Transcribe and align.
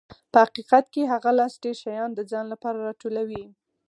په 0.31 0.37
حقیقت 0.45 0.85
کې 0.93 1.11
هغه 1.13 1.31
لاس 1.39 1.53
ډېر 1.63 1.75
شیان 1.83 2.09
د 2.13 2.19
ځان 2.31 2.45
لپاره 2.53 2.83
راټولوي. 2.87 3.43